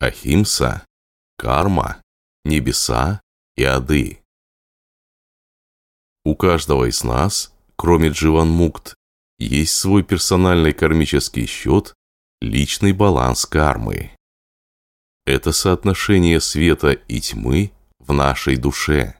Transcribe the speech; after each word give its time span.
Ахимса, 0.00 0.86
карма, 1.36 2.00
небеса 2.46 3.20
и 3.54 3.64
ады. 3.64 4.22
У 6.24 6.34
каждого 6.34 6.88
из 6.88 7.04
нас, 7.04 7.52
кроме 7.76 8.08
Дживан 8.08 8.48
Мукт, 8.48 8.94
есть 9.38 9.74
свой 9.74 10.02
персональный 10.02 10.72
кармический 10.72 11.44
счет, 11.44 11.92
личный 12.40 12.92
баланс 12.92 13.44
кармы. 13.44 14.16
Это 15.26 15.52
соотношение 15.52 16.40
света 16.40 16.92
и 16.92 17.20
тьмы 17.20 17.70
в 17.98 18.14
нашей 18.14 18.56
душе, 18.56 19.18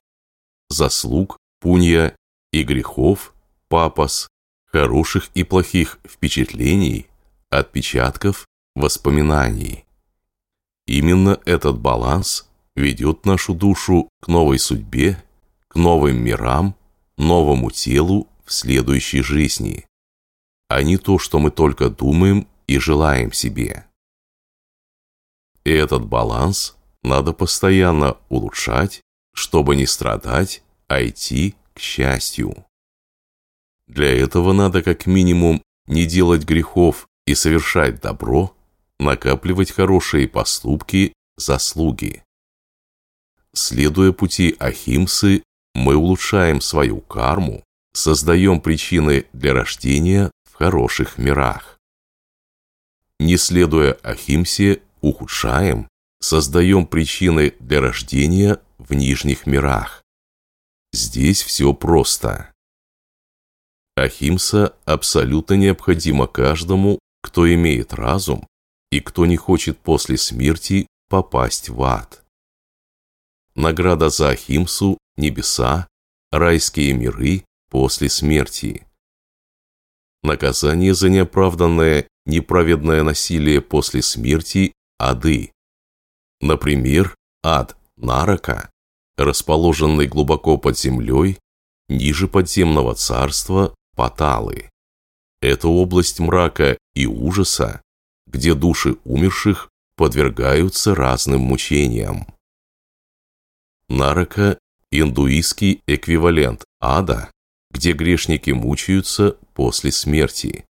заслуг, 0.71 1.37
пунья 1.61 2.17
и 2.53 2.63
грехов, 2.63 3.35
папас, 3.69 4.29
хороших 4.65 5.29
и 5.35 5.45
плохих 5.45 5.99
впечатлений, 6.09 7.07
отпечатков, 7.51 8.47
воспоминаний. 8.75 9.85
Именно 10.91 11.39
этот 11.45 11.79
баланс 11.79 12.49
ведет 12.75 13.25
нашу 13.25 13.55
душу 13.55 14.09
к 14.21 14.27
новой 14.27 14.59
судьбе, 14.59 15.23
к 15.69 15.77
новым 15.77 16.17
мирам, 16.21 16.75
новому 17.17 17.71
телу 17.71 18.27
в 18.45 18.53
следующей 18.53 19.23
жизни, 19.23 19.87
а 20.67 20.83
не 20.83 20.97
то, 20.97 21.21
что 21.21 21.39
мы 21.39 21.53
только 21.53 21.91
думаем 21.91 22.49
и 22.67 22.81
желаем 22.81 23.33
себе. 23.33 23.87
И 25.63 25.71
этот 25.71 26.07
баланс 26.07 26.77
надо 27.05 27.33
постоянно 27.35 28.17
улучшать, 28.29 29.01
чтобы 29.33 29.77
не 29.77 29.87
страдать, 29.87 30.65
а 30.89 31.07
идти 31.07 31.55
к 31.73 31.79
счастью. 31.79 32.67
Для 33.87 34.13
этого 34.13 34.53
надо 34.53 34.83
как 34.83 35.07
минимум 35.07 35.63
не 35.87 36.05
делать 36.05 36.43
грехов 36.43 37.07
и 37.27 37.37
совершать 37.37 38.01
добро, 38.01 38.57
накапливать 39.01 39.73
хорошие 39.73 40.29
поступки, 40.29 41.15
заслуги. 41.37 42.23
Следуя 43.53 44.13
пути 44.13 44.55
Ахимсы, 44.61 45.43
мы 45.75 45.97
улучшаем 45.97 46.61
свою 46.61 47.01
карму, 47.01 47.65
создаем 47.93 48.61
причины 48.61 49.27
для 49.33 49.55
рождения 49.55 50.31
в 50.45 50.55
хороших 50.55 51.19
мирах. 51.19 51.79
Не 53.19 53.37
следуя 53.37 53.95
Ахимсе, 54.03 54.83
ухудшаем, 55.01 55.89
создаем 56.21 56.87
причины 56.87 57.55
для 57.59 57.81
рождения 57.81 58.61
в 58.79 58.95
нижних 58.95 59.47
мирах. 59.47 60.03
Здесь 60.93 61.43
все 61.43 61.73
просто. 61.73 62.53
Ахимса 63.97 64.75
абсолютно 64.85 65.55
необходима 65.55 66.27
каждому, 66.27 66.99
кто 67.23 67.53
имеет 67.53 67.93
разум 67.93 68.47
и 68.91 69.01
кто 69.01 69.27
не 69.27 69.37
хочет 69.37 69.79
после 69.79 70.17
смерти 70.17 70.87
попасть 71.09 71.69
в 71.69 71.83
ад. 71.83 72.25
Награда 73.55 74.11
за 74.11 74.31
Ахимсу– 74.31 74.99
небеса, 75.17 75.89
райские 76.31 76.93
миры 76.93 77.45
после 77.69 78.09
смерти. 78.09 78.87
Наказание 80.23 80.95
за 80.95 81.09
неоправданное, 81.09 82.09
неправедное 82.27 83.03
насилие 83.03 83.61
после 83.61 84.03
смерти– 84.03 84.73
ады. 84.99 85.53
Например, 86.41 87.15
ад 87.43 87.77
Нарака, 87.97 88.71
расположенный 89.17 90.07
глубоко 90.07 90.57
под 90.57 90.79
землей, 90.79 91.39
ниже 91.89 92.29
подземного 92.29 92.95
царства 92.95 93.75
Паталы. 93.95 94.71
Это 95.43 95.69
область 95.69 96.21
мрака 96.21 96.79
и 96.95 97.07
ужаса, 97.07 97.83
где 98.33 98.55
души 98.55 98.97
умерших 99.05 99.69
подвергаются 99.97 100.95
разным 100.95 101.41
мучениям. 101.43 102.27
Нарака– 103.89 104.59
индуистский 104.91 105.83
эквивалент 105.87 106.65
ада, 106.81 107.31
где 107.71 107.93
грешники 107.93 108.51
мучаются 108.51 109.37
после 109.55 109.93
смерти. 109.93 110.65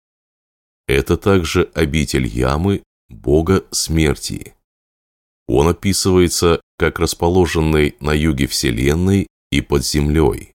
Это 0.88 1.16
также 1.16 1.70
обитель 1.74 2.26
Ямы, 2.26 2.82
бога 3.08 3.64
смерти. 3.70 4.54
Он 5.46 5.68
описывается 5.68 6.60
как 6.78 6.98
расположенный 6.98 7.96
на 8.00 8.12
юге 8.12 8.46
Вселенной 8.46 9.26
и 9.50 9.60
под 9.60 9.84
землей. 9.84 10.52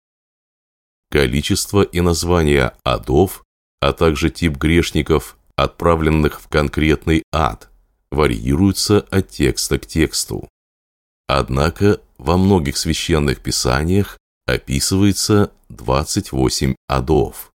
Количество 1.10 1.82
и 1.82 2.00
название 2.00 2.74
адов, 2.84 3.42
а 3.80 3.92
также 3.92 4.30
тип 4.30 4.56
грешников, 4.56 5.38
отправленных 5.62 6.40
в 6.40 6.48
конкретный 6.48 7.22
ад, 7.32 7.68
варьируются 8.10 9.00
от 9.10 9.28
текста 9.28 9.78
к 9.78 9.86
тексту. 9.86 10.48
Однако 11.28 12.00
во 12.16 12.38
многих 12.38 12.76
священных 12.76 13.42
писаниях 13.42 14.18
описывается 14.46 15.52
28 15.68 16.74
адов. 16.88 17.52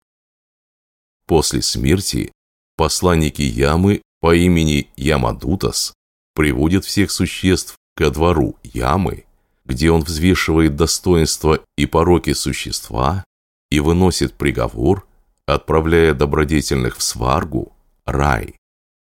После 1.27 1.63
смерти 1.63 2.33
посланники 2.77 3.43
Ямы 3.43 4.03
по 4.21 4.35
имени 4.35 4.91
Ямадутас 4.97 5.95
приводят 6.35 6.85
всех 6.85 7.11
существ 7.13 7.77
ко 7.95 8.11
двору 8.11 8.57
Ямы, 8.65 9.27
где 9.65 9.91
он 9.93 10.03
взвешивает 10.03 10.75
достоинства 10.75 11.61
и 11.77 11.87
пороки 11.87 12.33
существа 12.33 13.25
и 13.71 13.79
выносит 13.79 14.35
приговор, 14.35 15.07
отправляя 15.47 16.15
добродетельных 16.15 16.97
в 16.97 17.03
сваргу, 17.03 17.72
рай, 18.05 18.57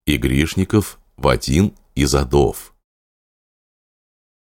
и 0.06 0.16
грешников 0.16 0.98
в 1.16 1.28
один 1.28 1.74
из 1.94 2.14
адов. 2.14 2.74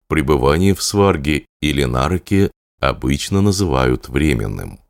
Пребывание 0.08 0.74
в 0.74 0.82
сварге 0.82 1.46
или 1.60 1.84
нароке 1.84 2.50
обычно 2.80 3.40
называют 3.40 4.08
временным. 4.08 4.80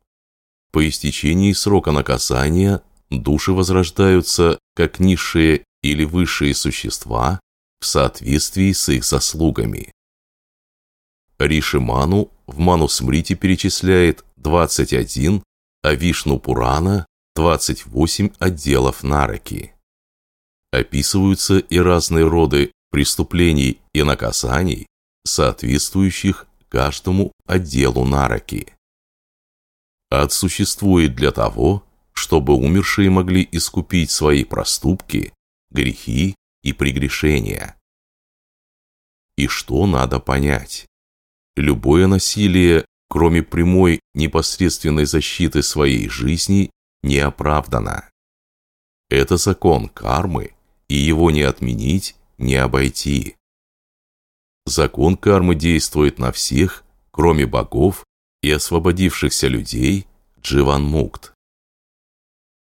По 0.72 0.86
истечении 0.86 1.52
срока 1.52 1.90
наказания 1.90 2.82
души 3.10 3.52
возрождаются 3.52 4.58
как 4.74 5.00
низшие 5.00 5.64
или 5.82 6.04
высшие 6.04 6.54
существа 6.54 7.40
в 7.80 7.86
соответствии 7.86 8.72
с 8.72 8.88
их 8.90 9.04
заслугами. 9.04 9.92
Ришиману 11.38 12.30
в 12.46 12.58
Манусмрите 12.58 13.34
перечисляет 13.34 14.24
21, 14.36 15.42
а 15.82 15.94
Вишну 15.94 16.38
Пурана 16.38 17.06
28 17.36 18.30
отделов 18.38 19.02
нараки. 19.02 19.74
Описываются 20.72 21.58
и 21.58 21.78
разные 21.78 22.26
роды 22.26 22.72
преступлений 22.90 23.78
и 23.92 24.02
наказаний, 24.02 24.86
соответствующих 25.24 26.46
каждому 26.70 27.32
отделу 27.46 28.06
нараки. 28.06 28.72
Ад 30.10 30.32
существует 30.32 31.14
для 31.14 31.30
того, 31.30 31.84
чтобы 32.14 32.54
умершие 32.54 33.10
могли 33.10 33.46
искупить 33.52 34.10
свои 34.10 34.44
проступки, 34.44 35.34
грехи 35.70 36.36
и 36.62 36.72
прегрешения. 36.72 37.76
И 39.36 39.46
что 39.46 39.86
надо 39.86 40.20
понять? 40.20 40.86
Любое 41.54 42.06
насилие, 42.06 42.86
кроме 43.10 43.42
прямой 43.42 44.00
непосредственной 44.14 45.04
защиты 45.04 45.62
своей 45.62 46.08
жизни, 46.08 46.70
не 47.02 47.18
оправдано. 47.18 48.08
Это 49.08 49.36
закон 49.36 49.88
кармы, 49.88 50.54
и 50.88 50.94
его 50.94 51.30
не 51.30 51.42
отменить, 51.42 52.16
не 52.38 52.56
обойти. 52.56 53.36
Закон 54.66 55.16
кармы 55.16 55.54
действует 55.54 56.18
на 56.18 56.32
всех, 56.32 56.84
кроме 57.12 57.46
богов 57.46 58.04
и 58.42 58.50
освободившихся 58.50 59.46
людей 59.48 60.06
Дживан 60.40 60.82
Мукт. 60.82 61.32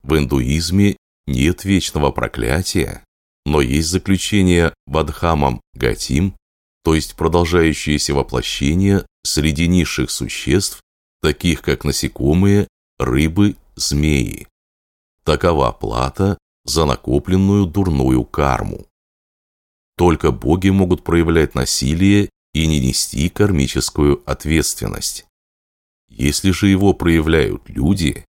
В 0.02 0.18
индуизме 0.18 0.98
нет 1.28 1.64
вечного 1.64 2.12
проклятия, 2.12 3.04
но 3.46 3.62
есть 3.62 3.90
заключение 3.90 4.74
Бадхамам 4.86 5.62
Гатим, 5.74 6.36
то 6.84 6.96
есть 6.96 7.16
продолжающееся 7.16 8.14
воплощение 8.14 9.06
среди 9.24 9.68
низших 9.68 10.12
существ, 10.12 10.82
таких 11.22 11.62
как 11.62 11.86
насекомые, 11.86 12.68
рыбы, 13.00 13.56
змеи. 13.76 14.48
Такова 15.24 15.72
плата 15.72 16.38
за 16.66 16.86
накопленную 16.86 17.66
дурную 17.66 18.24
карму. 18.26 18.88
Только 19.98 20.32
боги 20.32 20.70
могут 20.70 21.04
проявлять 21.04 21.56
насилие 21.56 22.30
и 22.54 22.68
не 22.68 22.80
нести 22.80 23.30
кармическую 23.30 24.22
ответственность. 24.26 25.26
Если 26.10 26.52
же 26.52 26.68
его 26.68 26.94
проявляют 26.94 27.70
люди, 27.70 28.26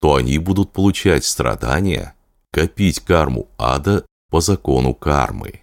то 0.00 0.14
они 0.14 0.38
будут 0.38 0.72
получать 0.72 1.24
страдания, 1.24 2.14
копить 2.52 3.00
карму 3.00 3.48
ада 3.58 4.06
по 4.30 4.40
закону 4.40 4.94
кармы. 4.94 5.62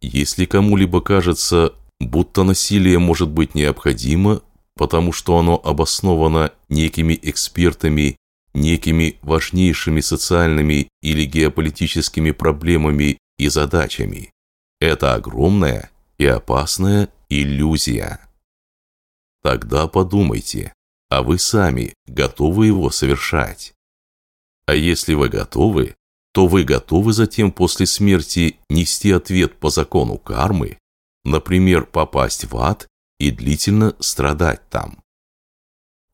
Если 0.00 0.46
кому-либо 0.46 1.00
кажется, 1.00 1.74
будто 1.98 2.42
насилие 2.42 2.98
может 2.98 3.28
быть 3.28 3.54
необходимо, 3.54 4.42
потому 4.80 5.12
что 5.12 5.36
оно 5.36 5.60
обосновано 5.62 6.54
некими 6.70 7.12
экспертами, 7.20 8.16
некими 8.54 9.18
важнейшими 9.20 10.00
социальными 10.00 10.88
или 11.02 11.26
геополитическими 11.26 12.30
проблемами 12.30 13.18
и 13.36 13.48
задачами, 13.48 14.32
это 14.80 15.12
огромная 15.12 15.90
и 16.16 16.24
опасная 16.24 17.10
иллюзия. 17.28 18.20
Тогда 19.42 19.86
подумайте, 19.86 20.72
а 21.10 21.22
вы 21.22 21.38
сами 21.38 21.92
готовы 22.06 22.68
его 22.68 22.90
совершать? 22.90 23.74
А 24.64 24.74
если 24.74 25.12
вы 25.12 25.28
готовы, 25.28 25.94
то 26.32 26.46
вы 26.46 26.64
готовы 26.64 27.12
затем 27.12 27.52
после 27.52 27.84
смерти 27.84 28.56
нести 28.70 29.10
ответ 29.10 29.56
по 29.58 29.68
закону 29.68 30.16
кармы, 30.16 30.78
например, 31.24 31.84
попасть 31.84 32.46
в 32.46 32.56
ад 32.56 32.86
и 33.20 33.30
длительно 33.30 33.94
страдать 34.00 34.68
там. 34.70 34.98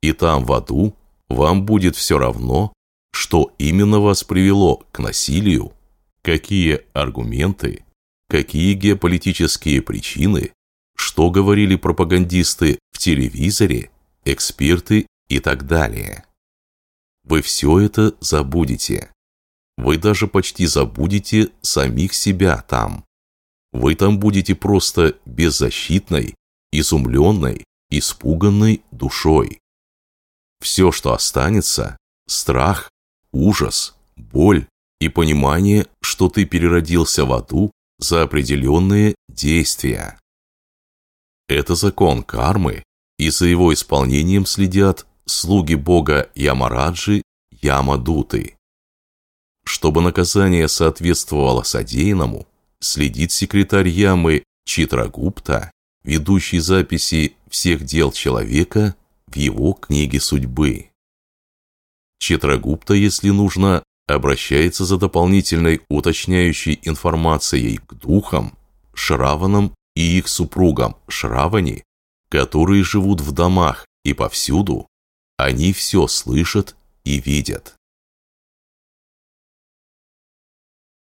И 0.03 0.13
там 0.13 0.45
в 0.45 0.53
аду 0.53 0.95
вам 1.29 1.65
будет 1.65 1.97
все 1.97 2.19
равно, 2.19 2.75
что 3.13 3.55
именно 3.59 4.01
вас 4.01 4.25
привело 4.25 4.85
к 4.93 4.99
насилию, 4.99 5.73
какие 6.23 6.83
аргументы, 6.93 7.85
какие 8.29 8.75
геополитические 8.75 9.83
причины, 9.83 10.53
что 10.97 11.31
говорили 11.31 11.77
пропагандисты 11.77 12.79
в 12.93 12.99
телевизоре, 12.99 13.91
эксперты 14.25 15.07
и 15.29 15.39
так 15.39 15.67
далее. 15.67 16.25
Вы 17.23 17.41
все 17.41 17.79
это 17.79 18.17
забудете. 18.21 19.11
Вы 19.77 19.97
даже 19.97 20.27
почти 20.27 20.67
забудете 20.67 21.51
самих 21.63 22.15
себя 22.15 22.63
там. 22.63 23.05
Вы 23.73 23.95
там 23.95 24.19
будете 24.19 24.55
просто 24.55 25.17
беззащитной, 25.25 26.35
изумленной, 26.73 27.65
испуганной 27.91 28.83
душой. 28.91 29.61
Все, 30.61 30.93
что 30.93 31.13
останется– 31.13 31.97
страх, 32.27 32.91
ужас, 33.33 33.95
боль 34.17 34.67
и 35.01 35.09
понимание, 35.09 35.87
что 36.01 36.29
ты 36.29 36.45
переродился 36.45 37.25
в 37.25 37.33
аду 37.33 37.71
за 37.99 38.23
определенные 38.23 39.15
действия. 39.29 40.19
Это 41.49 41.75
закон 41.75 42.23
кармы, 42.23 42.83
и 43.19 43.31
за 43.31 43.47
его 43.47 43.73
исполнением 43.73 44.47
следят 44.47 45.07
слуги 45.27 45.75
бога 45.75 46.31
Ямараджи 46.35 47.23
Ямадуты. 47.51 48.57
Чтобы 49.65 50.01
наказание 50.01 50.69
соответствовало 50.69 51.63
содеянному, 51.63 52.47
следит 52.81 53.33
секретарь 53.33 53.89
Ямы 53.89 54.45
Читрагупта, 54.65 55.71
ведущий 56.07 56.61
записи 56.61 57.37
всех 57.51 57.85
дел 57.85 58.13
человека 58.13 58.95
в 59.27 59.37
его 59.37 59.73
книге 59.75 60.21
судьбы. 60.21 60.91
Читрагупта, 62.19 62.95
если 62.95 63.31
нужно, 63.31 63.83
обращается 64.07 64.85
за 64.85 64.99
дополнительной 64.99 65.83
уточняющей 65.89 66.79
информацией 66.83 67.79
к 67.79 67.95
духам, 67.95 68.57
Шраванам 68.95 69.75
и 69.95 70.19
их 70.19 70.29
супругам 70.29 70.97
Шравани, 71.09 71.83
которые 72.31 72.83
живут 72.85 73.21
в 73.21 73.33
домах 73.33 73.85
и 74.05 74.15
повсюду, 74.15 74.87
они 75.37 75.73
все 75.73 76.07
слышат 76.07 76.77
и 77.05 77.21
видят. 77.21 77.75